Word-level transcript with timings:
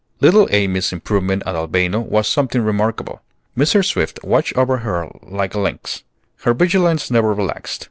Little 0.19 0.47
Amy's 0.49 0.91
improvement 0.91 1.43
at 1.45 1.53
Albano 1.55 1.99
was 1.99 2.27
something 2.27 2.63
remarkable. 2.63 3.21
Mrs. 3.55 3.85
Swift 3.85 4.23
watched 4.23 4.57
over 4.57 4.77
her 4.77 5.07
like 5.21 5.53
a 5.53 5.59
lynx. 5.59 6.01
Her 6.37 6.55
vigilance 6.55 7.11
never 7.11 7.35
relaxed. 7.35 7.79